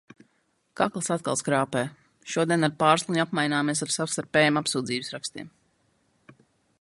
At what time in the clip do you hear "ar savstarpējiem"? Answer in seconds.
3.87-4.59